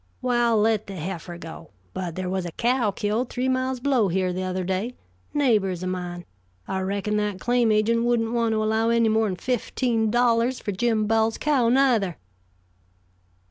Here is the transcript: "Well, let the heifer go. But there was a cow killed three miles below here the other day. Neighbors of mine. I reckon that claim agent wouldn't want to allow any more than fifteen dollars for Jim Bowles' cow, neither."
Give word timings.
"Well, 0.19 0.57
let 0.57 0.87
the 0.87 0.95
heifer 0.95 1.37
go. 1.37 1.69
But 1.93 2.15
there 2.15 2.27
was 2.27 2.43
a 2.47 2.51
cow 2.53 2.89
killed 2.89 3.29
three 3.29 3.47
miles 3.47 3.79
below 3.79 4.07
here 4.07 4.33
the 4.33 4.41
other 4.41 4.63
day. 4.63 4.95
Neighbors 5.31 5.83
of 5.83 5.89
mine. 5.89 6.25
I 6.67 6.79
reckon 6.79 7.17
that 7.17 7.39
claim 7.39 7.71
agent 7.71 8.03
wouldn't 8.03 8.33
want 8.33 8.53
to 8.53 8.63
allow 8.63 8.89
any 8.89 9.09
more 9.09 9.27
than 9.27 9.35
fifteen 9.35 10.09
dollars 10.09 10.59
for 10.59 10.71
Jim 10.71 11.05
Bowles' 11.05 11.37
cow, 11.37 11.69
neither." 11.69 12.17